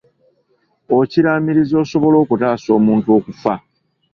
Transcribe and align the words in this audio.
Okiraamiriza 0.97 1.75
osobole 1.83 2.17
okutaasa 2.23 2.69
omuntu 2.77 3.07
okufa. 3.17 3.53